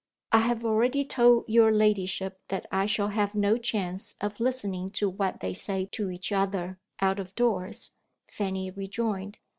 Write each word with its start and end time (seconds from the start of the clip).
"I 0.31 0.39
have 0.39 0.65
already 0.65 1.05
told 1.05 1.45
your 1.47 1.71
ladyship 1.71 2.39
that 2.47 2.65
I 2.71 2.87
shall 2.87 3.09
have 3.09 3.35
no 3.35 3.59
chance 3.59 4.15
of 4.19 4.39
listening 4.39 4.89
to 4.93 5.07
what 5.07 5.41
they 5.41 5.53
say 5.53 5.85
to 5.91 6.09
each 6.09 6.31
other, 6.31 6.79
out 7.01 7.19
of 7.19 7.35
doors," 7.35 7.91
Fanny 8.27 8.71
rejoined. 8.71 9.37